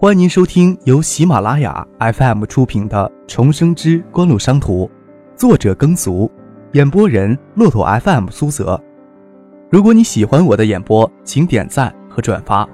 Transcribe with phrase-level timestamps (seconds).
[0.00, 4.86] 欢迎您收听由喜马拉雅 FM 出品的《重生之官路商途》，
[5.36, 6.30] 作者耕俗，
[6.74, 8.80] 演播人骆驼 FM 苏泽。
[9.68, 12.64] 如果你喜欢我的演播，请点赞和转发，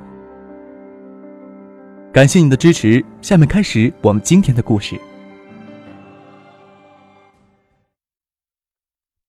[2.12, 3.02] 感谢你的支持。
[3.22, 5.00] 下面开始我们今天的故事。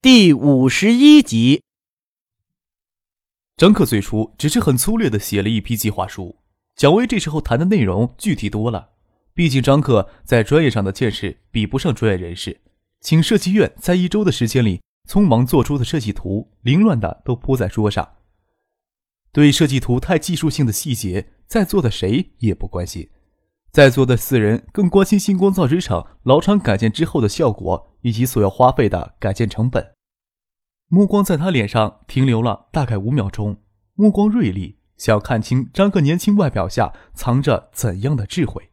[0.01, 1.63] 第五十一集，
[3.55, 6.35] 张克最初只是很粗略的写了一批计划书。
[6.75, 8.89] 蒋薇这时候谈的内容具体多了，
[9.33, 12.59] 毕竟张克在专业上的见识比不上专业人士，
[12.99, 18.05] 请设计院在一周的时间里匆忙做出的设计图，凌乱的都铺在桌上。
[19.31, 23.09] 对设计图太技术性的细节，在座的谁也不关心，
[23.71, 29.93] 在座的四人更关心星光造纸厂老厂改建之后的效果以及所要花费的改建成本。
[30.87, 33.61] 目光在他脸上停留了大概五秒钟，
[33.93, 34.79] 目光锐利。
[34.97, 38.71] 想要看清张克年轻外表下藏着怎样的智慧。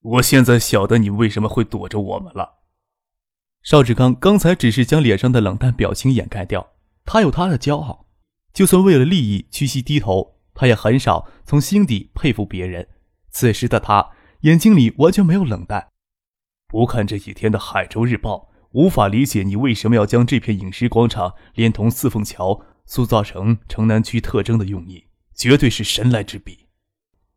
[0.00, 2.60] 我现在晓得你为什么会躲着我们了。
[3.62, 6.72] 邵志刚刚才只是将脸上的冷淡表情掩盖掉，
[7.04, 8.06] 他有他的骄傲，
[8.52, 12.86] 就算为了利益屈膝低头，他也很少从心底佩服别人。
[13.30, 15.88] 此时的他眼睛里完全没有冷淡。
[16.68, 22.60] 不看这几天的《海州日报》，无法理解你为什么要将这片影视广场连同四凤桥。
[22.86, 26.66] 塑造成城南区特征的用意，绝对是神来之笔。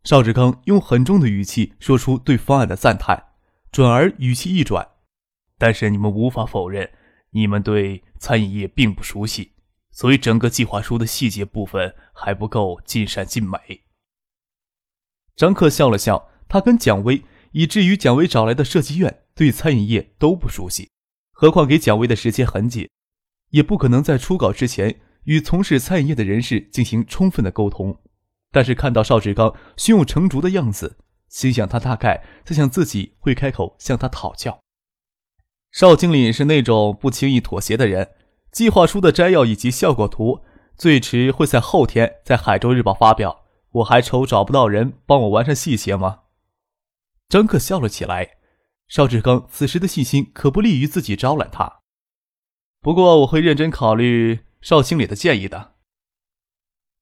[0.04, 3.32] 邵志刚用很重的语气说出对方案的赞叹，
[3.72, 4.88] 转而语气一转
[5.58, 6.90] ：“但是你们无法否认，
[7.32, 9.54] 你们对餐饮业并不熟悉，
[9.92, 13.84] 所以整个计划书的细节部分还不够尽善尽美。”
[15.36, 20.90] 张克笑了笑，他跟蒋薇，以至于蒋薇找来的设计院对餐饮业都不熟悉，
[21.32, 22.90] 何况给蒋薇的时间很紧，
[23.50, 25.02] 也不可能在初稿之前。
[25.28, 28.00] 与从事餐饮业的人士进行充分的沟通，
[28.50, 30.98] 但是看到邵志刚胸有成竹的样子，
[31.28, 34.60] 心想他大概在想自己会开口向他讨教。
[35.74, 38.12] 邵经理是那种不轻易妥协的人，
[38.54, 40.46] 计划书的摘要以及效果图
[40.78, 46.22] 最迟会在后天在《海州日报》发表，我还愁找不到人帮我完善细节吗？
[47.28, 48.38] 张克笑了起来，
[48.88, 51.82] 邵志刚此时的信心可不利于自己招揽他，
[52.80, 54.47] 不过我会认真考虑。
[54.68, 55.76] 邵经理的建议的，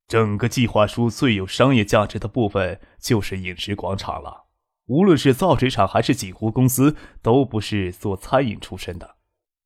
[0.08, 4.46] 整个计划书最有商业价值的部分就是饮食广场了。
[4.86, 9.16] 无论是造纸厂还是锦湖公司，都不是做餐饮出身的。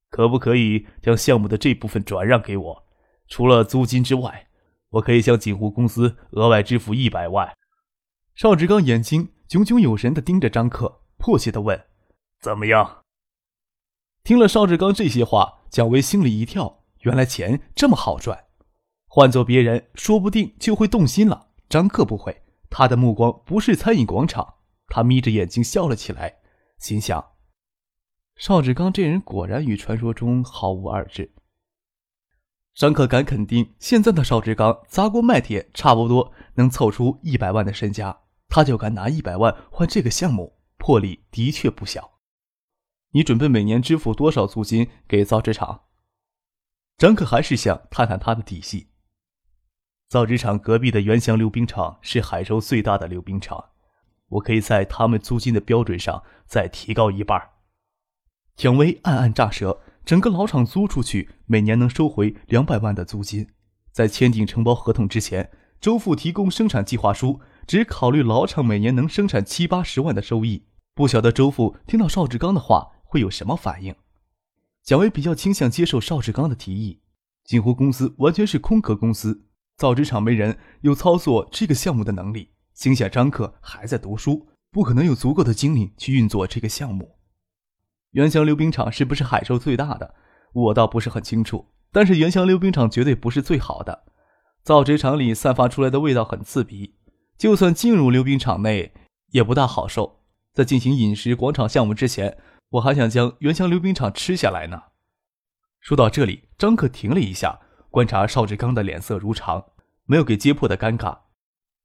[0.09, 2.88] 可不可以将项目的这部分转让给我？
[3.27, 4.47] 除了租金之外，
[4.91, 7.53] 我可以向锦湖公司额外支付一百万。
[8.33, 11.88] 邵志刚眼睛炯炯有神的盯着张克，迫切的问
[12.39, 13.03] ：“怎么样？”
[14.23, 16.78] 听了邵志刚这些话，蒋薇心里一跳。
[16.99, 18.45] 原来钱这么好赚，
[19.07, 21.49] 换做别人说不定就会动心了。
[21.69, 24.55] 张克不会，他的目光不是餐饮广场。
[24.87, 26.39] 他眯着眼睛笑了起来，
[26.79, 27.23] 心想：
[28.35, 31.33] 邵志刚这人果然与传说中毫无二致。
[32.73, 38.17] 张克敢肯定，现在的邵志刚砸锅卖铁，差不多能凑出一百万的身家。
[38.47, 42.19] 他就敢拿一百万换这个项目，魄力的确不小。
[43.11, 45.81] 你准备每年支付多少租金给造纸厂？
[46.99, 48.89] 张克还是想探探他的底细。
[50.09, 53.69] 造纸厂隔壁的元祥溜冰场是海州最大的溜冰场，
[54.27, 57.41] 我可以在他们租金的标准上再提高一半。
[58.57, 63.47] 蒋薇暗暗炸舌，整个老厂租出去，每年能收回两百万的租金。
[63.93, 65.49] 在签订承包合同之前，
[65.79, 70.65] 周父提供生产计划书，只考虑老厂每年能生产七八十万的收益。
[70.93, 73.95] 不晓得周父听到邵志刚的话会有什么反应。
[74.89, 77.00] 蒋薇比较倾向接受邵志刚的提议。
[77.45, 79.45] 锦湖公司完全是空壳公司，
[79.77, 82.50] 造纸厂没人有操作这个项目的能力。
[82.73, 87.17] 心想张克还在读书，不可能有足够的精力去运作这个项目。
[88.13, 90.16] 元祥溜冰场是不是海州最大的？
[90.53, 94.06] 我倒不是很清楚，但是元祥溜冰场绝对不是最好的。
[94.63, 96.95] 造纸厂里散发出来的味道很刺鼻，
[97.38, 98.91] 就算进入溜冰场内
[99.33, 100.21] 也不大好受。
[100.51, 102.39] 在进行饮食广场项目之前。
[102.69, 104.83] 我还想将元祥溜冰场吃下来呢。
[105.80, 109.71] 说到这里，张克停了一下，观察邵志刚的脸色如常，
[110.06, 111.19] 没有给揭破的尴尬。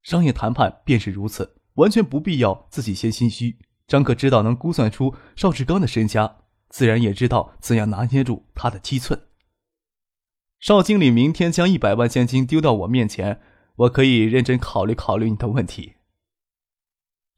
[0.03, 3.59] 商业谈判便是如此，完全不必要自己先心虚。
[3.87, 6.39] 张克知道能估算出邵志刚的身家，
[6.69, 9.29] 自然也知道怎样拿捏住他的七寸。
[10.61, 13.41] 邵经理明天将一百万现金丢到我面前，
[13.77, 15.95] 我可以认真考虑考虑你的问题。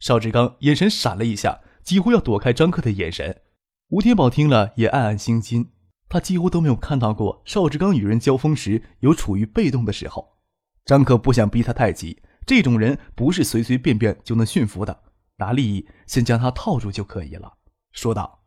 [0.00, 1.60] 邵志刚眼神闪了一下。
[1.86, 3.42] 几乎要躲开张克的眼神，
[3.90, 5.70] 吴天宝听了也暗暗心惊。
[6.08, 10.36] 他几乎都没有看到过邵志刚与人交锋时有处于被动的时候。
[10.84, 15.04] 张克不想逼他太急，这种人不是随随便便就能驯服的，
[15.36, 17.58] 拿利益先将他套住就可以了。
[17.92, 18.44] 说道：“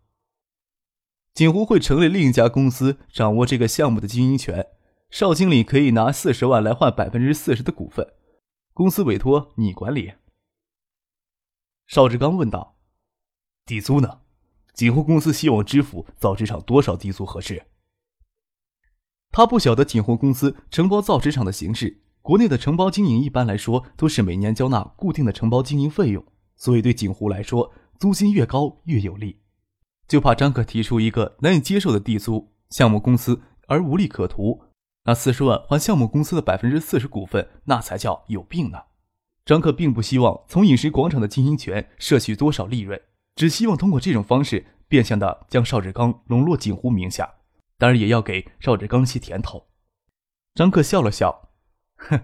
[1.34, 4.68] 锦湖会成立另一家公司，掌握这个项目的经营权。
[5.10, 8.06] 邵经理可以拿四十万来换百分之四十的股份，
[8.74, 10.14] 公司委托你管理。”
[11.88, 12.78] 邵志刚问道
[13.70, 14.22] ：“地租呢？
[14.74, 17.68] 锦湖公司希望支付造纸厂多少地租合适？”
[19.32, 22.02] 他不晓得锦湖公司承包造纸厂的形式。
[22.24, 26.26] 国内的承包经营一般来说都是每年交纳固定的承包经营费用，
[26.56, 29.40] 所以对锦湖来说，租金越高越有利。
[30.08, 34.64] 就怕张克提出一个难以接受的地租，项目公司而无利可图，
[35.06, 38.80] 那四十万还项目公司的百分之四十股份，那才叫有病呢。
[39.46, 43.00] 张克并不希望从饮食广场的经营权摄取多少利润，
[43.40, 47.36] 只希望通过这种方式变相的将邵志刚笼络锦湖名下，
[47.78, 49.68] 当然也要给邵志刚些甜头。
[50.56, 51.50] 张克笑了笑。
[51.96, 52.20] 哼，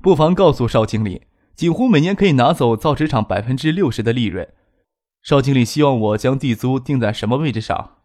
[0.00, 1.22] 不妨告诉邵经理，
[1.56, 4.48] 锦湖每年可以拿走造纸厂百分之六十的利润。
[5.24, 7.96] 邵经理希望我将地租定在什么位置上？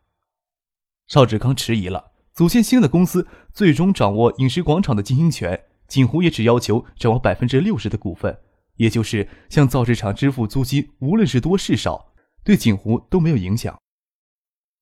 [1.05, 2.13] 邵志刚迟疑了。
[2.33, 8.39] 组建新的公司，最终掌握饮食广场的经营权，锦湖也只要求掌握百分之六十的股份，
[8.77, 12.13] 也就是向造纸厂支付租金，无论是多是少，
[12.45, 13.77] 对锦湖都没有影响。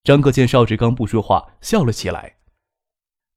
[0.04, 2.36] 张克见邵志刚不说话，笑了起来。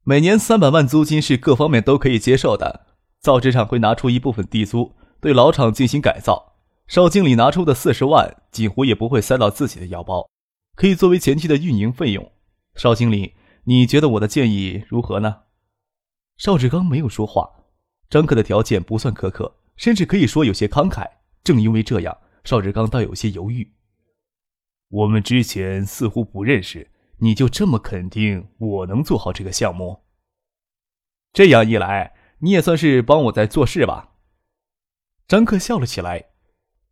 [0.03, 2.87] 每年三百万租金是各方面都可以接受的。
[3.21, 6.57] 造纸厂会拿出一部分地租对老厂进行改造，
[6.87, 10.29] 邵经理拿出的四十万，锦湖也不会塞到自己的腰包，
[10.75, 12.33] 可以作为前期的运营费用。
[12.75, 13.35] 邵经理，
[13.65, 15.43] 你觉得我的建议如何呢？
[16.37, 17.49] 邵志刚没有说话。
[18.11, 21.09] 张克的条件不算苛刻，甚至可以说有些慷慨。
[21.43, 23.76] 正因为这样，邵志刚倒有些犹豫。
[24.89, 30.05] 我们之前似乎不认识，你就这么肯定我能做好这个项目？
[31.33, 32.15] 这样一来。
[32.41, 34.11] 你也算是帮我在做事吧。
[35.27, 36.27] 张克笑了起来。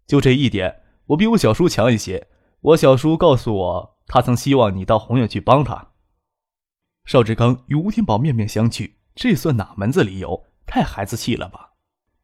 [0.06, 2.28] 就这一点，我比我小叔强一些。
[2.60, 5.92] 我小叔告诉我，他曾希望你到宏远去帮他。
[7.04, 10.46] 邵志刚与吴天宝面面相觑，这算哪门子理由？
[10.64, 11.74] 太孩子气了吧？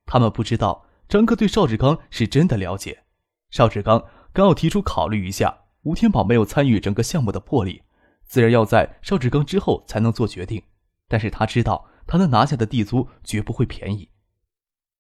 [0.07, 3.05] 他们不知道张克对邵志刚是真的了解。
[3.51, 7.83] 邵志刚刚要提出考虑一下，吴天宝没有参与整个项目的魄力，
[8.25, 10.63] 自然要在邵志刚之后才能做决定。
[11.09, 11.87] 但是他知道。
[12.07, 14.11] 他能拿下的地租绝不会便宜。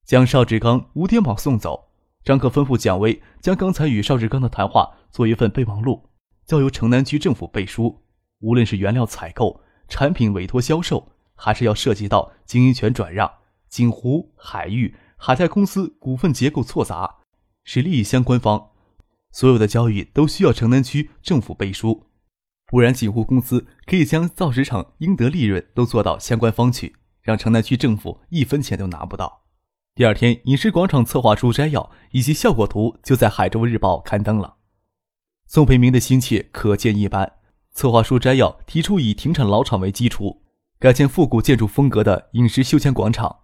[0.04, 1.88] 将邵志刚、吴天宝送走，
[2.22, 6.08] 张克吩咐蒋威将刚才与邵志刚的谈话做一份备忘录，
[6.46, 8.00] 交由城南区政府背书。
[8.38, 13.28] 无论是原料采购、产品委托销售，还是要涉及到经营权转让、
[13.68, 17.16] 锦湖、海域、海泰公司股份结构错杂，
[17.64, 18.69] 是利益相关方，
[19.32, 22.06] 所有的交易都需要城南区政府背书，
[22.66, 26.96] 不然锦湖公司可以将造纸厂应得利润都做到相关方去。
[27.22, 29.42] 让城南区政府一分钱都拿不到。
[29.94, 34.56] 第二天，饮食广场策划书摘要以及效果图就在《海州日报》刊登了。
[35.46, 37.34] 宋培明的心切可见一斑。
[37.72, 40.42] 策划书摘要提出以停产老厂为基础，
[40.78, 43.40] 改建复古建筑风格的饮食休闲广场，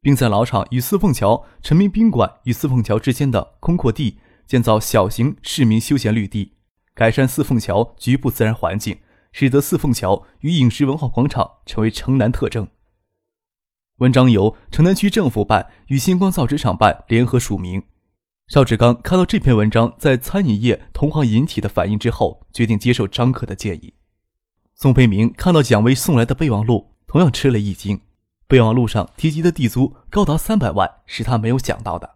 [0.00, 6.52] 并在老厂与四凤桥陈明宾馆与四凤桥之间的空阔地建造小型市民休闲绿地，
[6.94, 8.98] 改善四凤桥局部自然环境，
[9.32, 12.68] 使得四凤桥与饮食文化广场成为城南特征。
[13.98, 17.82] 文章由城南区政府办与星光造纸厂办联合署名。
[18.48, 23.94] 邵志刚看到这篇文章在餐饮业同行引起的反应之后，决定接受张克的建议。
[24.74, 28.00] 宋培明看到蒋威送来的备忘录，同样吃了一惊。
[28.46, 32.15] 备忘录上提及的地租高达三百万，是他没有想到的。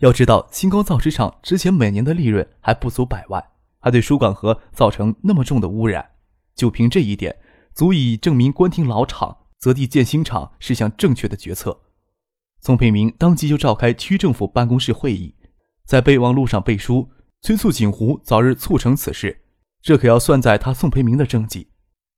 [0.00, 3.44] 要知道，新光造纸厂之前每年的利润还不足百万，
[3.78, 6.10] 还对输管河造成那么重的污染，
[6.54, 7.36] 就凭这一点，
[7.74, 9.36] 足以证明关停老厂。
[9.58, 11.82] 择地建新厂是项正确的决策。
[12.62, 15.34] 宋培明当即就召开区政府办公室会议，
[15.84, 17.10] 在备忘录上背书，
[17.42, 19.42] 催促锦湖早日促成此事。
[19.82, 21.68] 这可要算在他宋培明的政绩。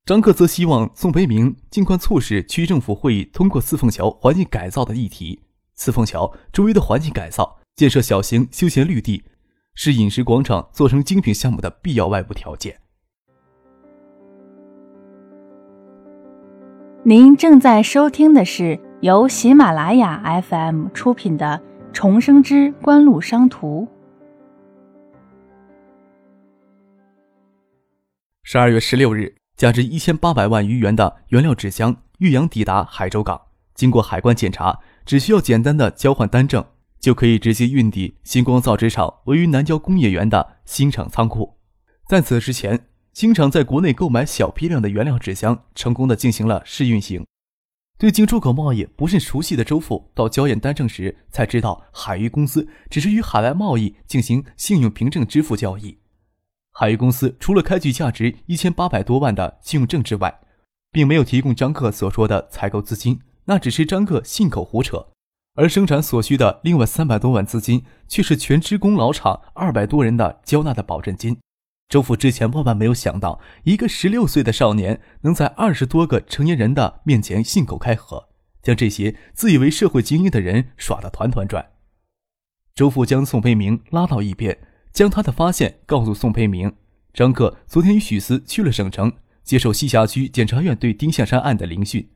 [0.05, 5.41] 张克则希望宋培明尽快促使区政府会议通过四凤桥环境改造的议题。
[5.75, 9.23] 四凤桥周围的环境改造，建设小型休闲绿地，
[9.73, 12.79] 是饮食广场做成精品项目的必要外部条件。
[17.03, 21.61] 您正在收听的是由喜马拉雅 FM 出品的
[21.91, 23.85] 《重生之官路商途》。
[28.43, 33.41] 十二月十六日，价值一千八百万余元的原料纸箱岳阳抵达海州港，
[33.73, 36.63] 经过海关检查，只需要简单的交换单证，
[37.03, 41.57] 就可以直接运抵星光造纸厂位于南郊工业园的新厂仓库。
[42.07, 42.87] 在此之前。
[43.13, 47.23] 新厂在国内购买小批量的原料纸箱，成功的进行了试运行。
[47.99, 55.99] 对进出口贸易不甚熟悉的周父到交验单证时，才知道海域公司只是与海外贸易进行信用凭证支付交易。
[56.71, 60.39] 海域公司除了开具价值一千八百多万的信用证之外，
[60.91, 65.12] 并没有提供张克所说的采购资金，那只是张克信口胡扯。
[65.55, 71.37] 而生产所需的另外三百多万资金，却是全职工老厂二百多人的交纳的保证金。
[71.89, 78.29] 周父之前万万没有想到，一个十六岁的少年能在二十多个成年人的面前信口开河，
[78.61, 81.71] 将这些自以为社会精英的人耍得团团转。
[82.73, 84.57] 周父将宋培明拉到一边。
[84.93, 86.71] 将他的发现告诉宋培明。
[87.15, 89.11] 张克昨天与许思去了省城，
[89.43, 92.07] 接受西辖区检察院对丁向山案的聆讯。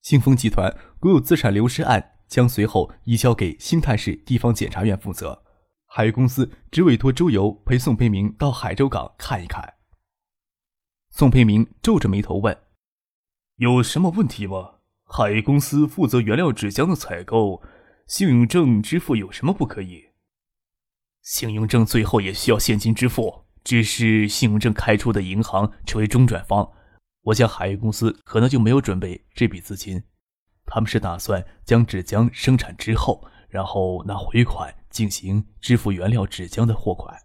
[0.00, 5.42] 信丰集团国有资产流失案将随后移交给兴泰市地方检察院负责。
[5.86, 9.74] 海域公司只委托周游陪宋培明到海州港看一看。
[11.10, 12.56] 宋培明皱着眉头问
[13.56, 14.74] ：“有什么问题吗？
[15.04, 17.62] 海域公司负责原料纸浆的采购，
[18.06, 20.10] 信用证支付有什么不可以？”
[21.22, 26.70] 信用证最后也需要现金支付，只是信用证开出的银行成为中转方，
[27.22, 30.04] 我想海域公司可能就没有准备这笔资金，
[30.70, 37.18] 他们是打算将纸浆生产之后，然后拿回款进行支付原料纸浆的货款。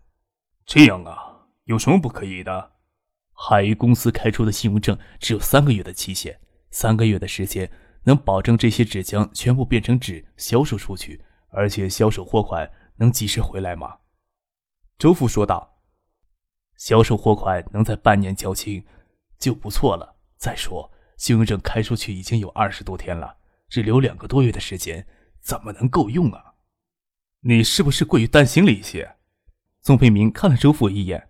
[0.66, 2.72] 这样啊，有什么不可以的？
[3.34, 6.40] 海域公司开出的信用证只有三个月的期限，
[6.72, 7.70] 三个月的时间
[8.06, 12.72] 能保证这些纸浆全部变成纸销售出去，而且销售货款。
[12.98, 13.98] 能及时回来吗？
[15.00, 15.80] 周父说道
[16.78, 18.86] ：“销售货款能在半年交清，
[19.40, 20.16] 就不错了。
[20.38, 23.38] 再说，信用证开出去已经有二十多天了，
[23.70, 25.08] 只留两个多月的时间，
[25.42, 26.54] 怎么能够用啊？
[27.42, 29.16] 你是不是过于担心了一些？”
[29.84, 31.30] 宋培明看了周父一眼：“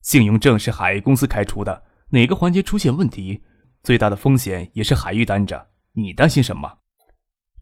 [0.00, 3.42] 信用证是海域公司开出的，哪个环节出现问题，
[3.82, 5.68] 最大的风险也是海域担着。
[5.92, 6.78] 你担心什么？”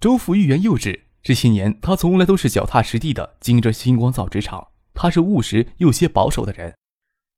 [0.01, 1.09] 周父欲言又止。
[1.23, 4.73] 这些年，他从来都是脚踏实地的经营着星光造纸厂。
[4.93, 6.77] 他是务实又些保守的人。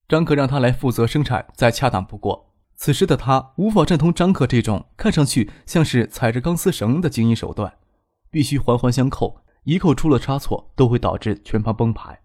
[0.08, 2.53] 张克让他来负责生产，再恰当不过。
[2.76, 7.72] 此时的他无法赞同张克这种看上去像是踩着钢丝绳的经营手段，
[8.30, 12.18] 必须环环相扣，一扣出了差错，都会导致全盘崩盘。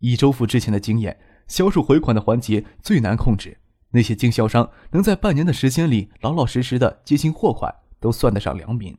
[0.00, 3.58] 以周父之前的经验，销售回款的环节最难控制。
[3.90, 8.98] 那些经销商能在半年的时间里老老实实的接清货款，都算得上良民。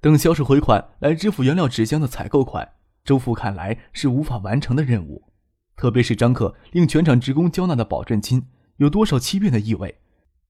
[0.00, 5.32] 等销售回款来支付原料纸浆的采购款，周父看来是无法完成的任务。
[5.76, 9.98] 特别是张克令全场职工交纳的保证金，有多少欺骗的意味？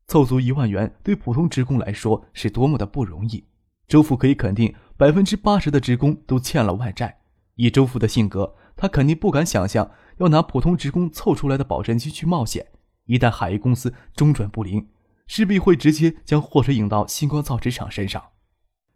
[0.06, 3.44] 凑足一万元对普通职工来说是多么的不容易。
[3.86, 7.20] 周父可以肯定，百分之八十的职工都欠了外债。
[7.56, 12.66] 以周父的性格，他肯定不敢想象要拿普通职工凑出来的保证金去冒险。
[13.06, 14.88] 一旦海域公司中转不灵，
[15.26, 18.22] 势必会直接将祸水引到星光造纸厂身上。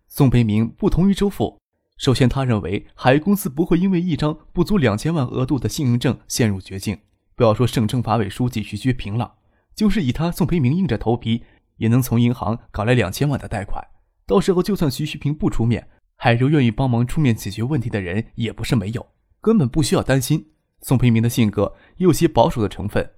[0.07, 1.59] 宋培明不同于周父。
[1.99, 6.99] 首先，他认为海域公司不会因为一张不足两千万额度的信用证陷入绝境。
[7.35, 9.35] 不要说省政法委书记徐学平了，
[9.79, 11.45] 就是以他宋培明硬着头皮，
[11.77, 13.81] 也能从银行搞来两千万的贷款。
[14.27, 19.07] 到时候，就算徐学平不出面，海州愿意帮忙出面解决问题的人也不是没有，
[19.41, 20.51] 根本不需要担心。
[20.83, 23.09] 宋培明的性格也有些保守的成分，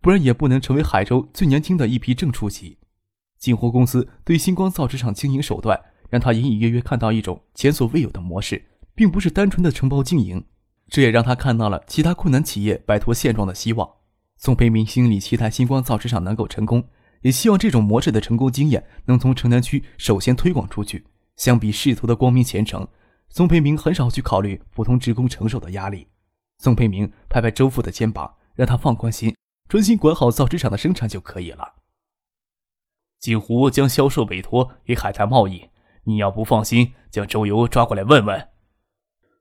[0.00, 2.78] 不然也不能成为海州最年轻的一批正处级。
[3.36, 5.80] 锦湖公司对星光造纸厂经营手段。
[6.10, 8.64] 让他隐隐约约看到一种前所未有的模式，
[8.94, 10.44] 并不是单纯的承包经营，
[10.88, 13.90] 这也让他看到了其他困难企业摆脱现状的希望。
[14.44, 16.86] 宋培明心里期待星光造纸厂能够成功，
[17.22, 21.06] 也希望这种模式的成功经验能从城南区首先推广出去。
[21.36, 22.86] 相比仕途的光明前程，
[23.30, 26.08] 宋培明很少去考虑普通职工承受的压力。
[26.58, 29.34] 宋培明拍拍周父的肩膀，让他放宽心，
[29.66, 31.76] 专心管好造纸厂的生产就可以了。
[33.18, 35.70] 锦湖将销售委托给海泰贸易。
[36.02, 38.48] 你要不放心，将周游抓过来问问。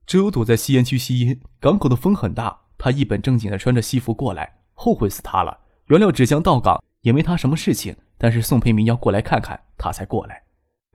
[0.07, 5.60] 周游躲在吸烟区吸烟，港口的风很大，他一本正经的穿着西服过来，后悔死他了。
[5.88, 10.44] 原料纸箱到港也没他什么事情，但是宋培明要过来看看，他才过来。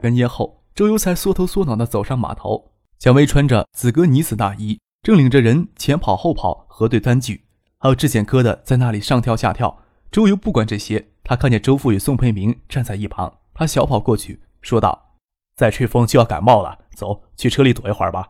[0.01, 2.73] 跟烟后，周游才缩头缩脑的走上码头。
[2.99, 7.45] 蒋薇穿着紫格呢子大衣，正领着人前跑后跑核对单据，
[7.79, 9.83] 还有质检科的在那里上跳下跳。
[10.11, 15.17] 周游不管这些，他看见周父与宋培明站在一旁，他小跑过去，说道。
[15.55, 18.29] 再吹风就要感冒了，走去车里躲一会儿吧。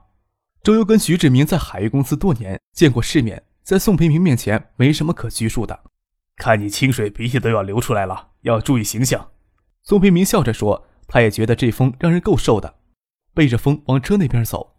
[0.62, 5.78] 周游跟徐志明在海域公司多年，见过世面，在宋培明面前没什么可拘束的。
[6.36, 9.32] 看你清水鼻涕都要流出来了，要注意形象。
[9.82, 12.76] 宋培明笑着说，他也觉得这风让人够受的，
[13.34, 14.76] 背着风往车那边走。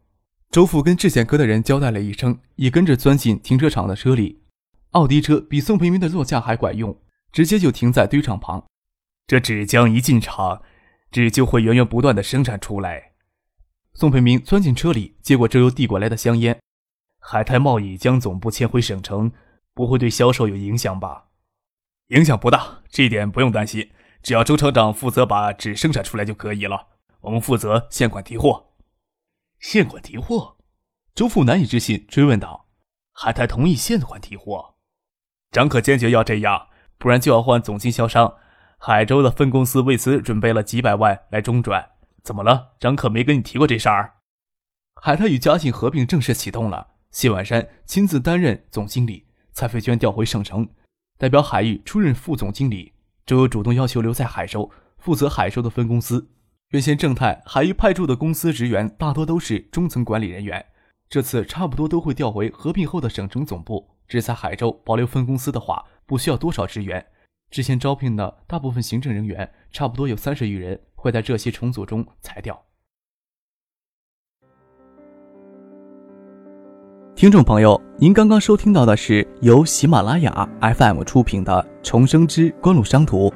[0.50, 4.42] 周父跟质检科的人交代了一声，也跟着钻进停车场的车里。
[4.94, 7.00] 奥迪车比宋培明的座驾还管用，
[7.32, 8.66] 直接就停在堆场旁。
[9.28, 10.64] 这纸浆一进厂。
[11.12, 13.12] 纸就会源源不断的生产出来。
[13.94, 16.60] 宋培明钻进车里，接过周游递过来的香烟。
[17.20, 19.32] 海泰贸易将总部迁回省城，
[19.74, 21.26] 不会对销售有影响吧？
[22.08, 23.92] 影响不大，这一点不用担心。
[24.24, 26.88] 只要周厂长负责把纸生产出来就可以了，
[27.22, 28.74] 我们负责现款提货。
[29.60, 30.58] 现款提货？
[31.14, 32.68] 周父难以置信，追问道
[33.14, 34.76] ：“海泰同意现款提货？”
[35.52, 38.36] 张可坚决要这样，不然就要换总经销商。
[38.78, 41.92] 海州的分公司为此准备了几百万来中转。
[42.24, 42.74] 怎么了？
[42.80, 44.16] 张可没跟你提过这事儿？
[45.02, 50.68] 海泰与嘉信合并正式启动了，谢万山亲自担任总经理，蔡飞娟调回省城，
[51.18, 52.94] 代表海域出任副总经理。
[53.26, 56.30] 周游主动要求留在海州，负责海州的分公司。
[56.70, 60.64] 原先正泰海域派驻的公司职员大多都是中层管理人员，
[61.10, 63.90] 这次差不多都会调回合并后的省城总部。
[64.08, 67.06] 只在海州保留分公司的话，不需要多少职员。
[67.52, 72.66] 之前招聘的大部分行政人员，差不多有三十余人，会在这些重组中裁掉。
[77.20, 83.28] 听众朋友，您刚刚收听到的是由喜马拉雅 FM 出品的《重生之官路商途》，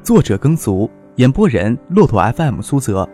[0.00, 3.04] 作者耕俗，演播人骆驼 FM 苏泽。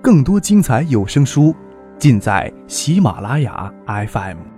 [0.00, 1.54] 更多精彩有声书，
[1.98, 4.55] 尽在喜马拉雅 FM。